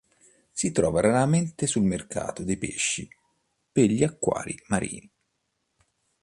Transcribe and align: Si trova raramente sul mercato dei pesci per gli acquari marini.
Si 0.51 0.71
trova 0.71 0.99
raramente 0.99 1.67
sul 1.67 1.83
mercato 1.83 2.43
dei 2.43 2.57
pesci 2.57 3.07
per 3.71 3.87
gli 3.91 4.01
acquari 4.03 4.59
marini. 4.69 5.07